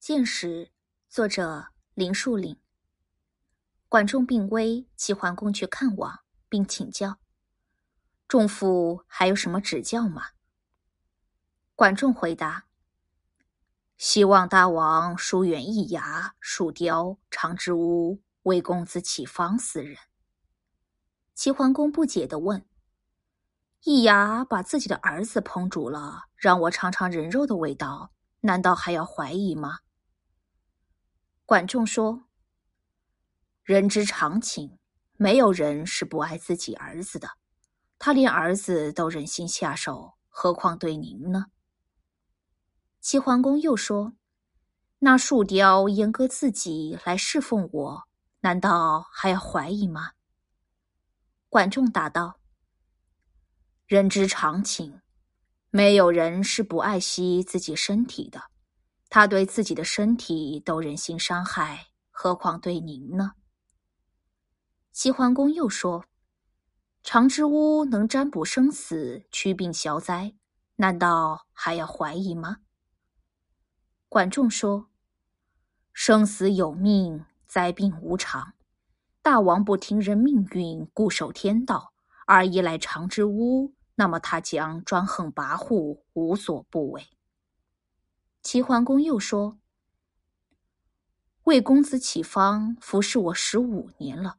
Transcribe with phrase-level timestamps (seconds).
[0.00, 0.70] 见识，
[1.10, 2.58] 作者林树岭。
[3.86, 7.18] 管仲病危，齐桓公去看望并请教。
[8.26, 10.28] 仲父还有什么指教吗？
[11.74, 12.64] 管仲回答
[13.98, 19.98] ：“希望大王疏远易牙、树雕、长之屋，为公子启方四人。”
[21.36, 22.64] 齐桓公不解地问
[23.84, 29.80] ：“易牙把自己的儿子烹煮了，让我尝尝人肉的味道，难道还要怀疑吗？”
[31.50, 32.28] 管仲说
[33.64, 34.78] ：“人之常情，
[35.16, 37.28] 没有人是不爱自己儿子的。
[37.98, 41.46] 他连儿子都忍心下手，何况对您呢？”
[43.02, 44.12] 齐桓公又说
[45.00, 48.04] ：“那树雕阉割自己来侍奉我，
[48.42, 50.12] 难道还要怀疑吗？”
[51.50, 52.38] 管仲答道
[53.88, 55.00] ：“人之常情，
[55.70, 58.40] 没有人是不爱惜自己身体的。”
[59.10, 63.32] 他对自己的身体都忍心伤害，何况对您呢？
[64.92, 66.04] 齐桓公又说
[67.02, 70.34] ：“长之屋能占卜生死、驱病消灾，
[70.76, 72.58] 难道还要怀疑吗？”
[74.08, 74.88] 管仲说
[75.92, 78.54] ：“生死有命，灾病无常。
[79.22, 81.92] 大王不听人命运，固守天道，
[82.26, 87.08] 而依赖长之屋，那么他将专横跋扈，无所不为。”
[88.42, 89.58] 齐桓公又说
[91.44, 94.38] ：“魏公子启方服侍我十五年了，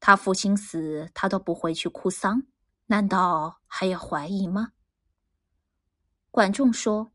[0.00, 2.44] 他父亲死，他都不回去哭丧，
[2.86, 4.72] 难道还要怀疑吗？”
[6.32, 7.12] 管仲说：“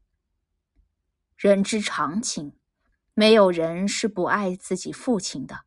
[1.36, 2.55] 人之常情，
[3.16, 5.66] 没有人是不爱自己父亲的。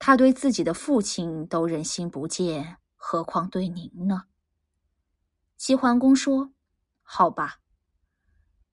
[0.00, 4.24] 他对自己的父亲都忍心不见，何况对您呢？”
[5.56, 6.52] 齐桓公说
[7.02, 7.60] ：“好吧。”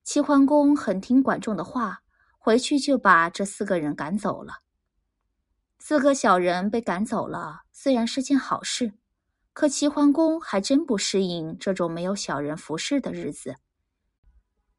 [0.06, 2.02] 齐桓公很听管仲的话，
[2.38, 4.60] 回去就把这四个人赶走了。
[5.80, 8.92] 四个小人被赶走了，虽然是件好事，
[9.52, 13.56] 可齐桓公还真不适应这种没有小人服侍的日子。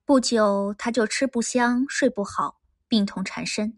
[0.06, 3.78] 不久，他就吃不香、睡不好，病痛缠身，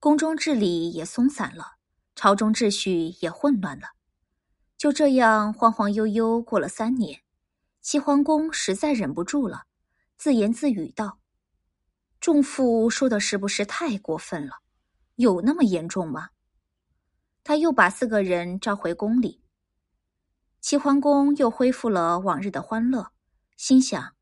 [0.00, 1.72] 宫中治理也松散了，
[2.16, 3.88] 朝中秩序也混乱了。
[4.78, 7.20] 就这样晃晃悠悠过了三年，
[7.82, 9.64] 齐桓公实在忍不住了。
[10.18, 11.20] 自言自语道
[12.18, 14.56] ：“仲父说的是不是太过分了？
[15.14, 16.30] 有那么严重吗？”
[17.44, 19.44] 他又把四个人召回宫里。
[20.60, 23.12] 齐桓公又恢复了往日的欢乐，
[23.56, 24.16] 心想：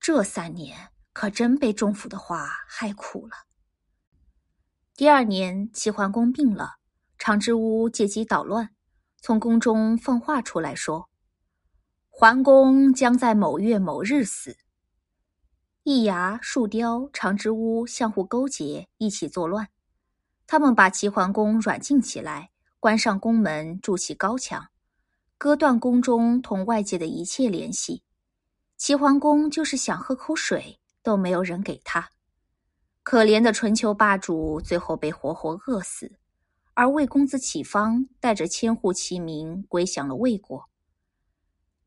[0.00, 3.46] 这三年可真被仲父的话害苦了。
[4.96, 6.78] 第二年，齐桓公病了，
[7.16, 8.74] 长之屋借机捣乱，
[9.22, 11.08] 从宫中放话出来说
[12.10, 14.56] ：“桓公将在某月某日死。”
[15.82, 19.68] 易牙、树雕、长枝屋相互勾结，一起作乱。
[20.46, 24.68] 他们把齐桓公软禁起来，关上宫门，筑起高墙，
[25.38, 28.02] 割断宫中同外界的一切联系。
[28.76, 32.10] 齐桓公就是想喝口水，都没有人给他。
[33.02, 36.12] 可怜的春秋霸主最后被活活饿死，
[36.74, 40.69] 而魏公子启方带着千户齐民归降了魏国。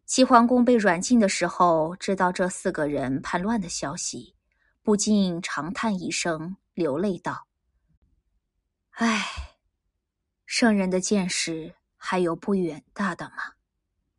[0.06, 4.36] 齐桓公被软禁的时候，知道这四个人叛乱的消息，
[4.82, 7.48] 不禁长叹一声，流泪道
[8.92, 9.26] ：“唉，
[10.46, 13.54] 圣人的见识还有不远大的吗？”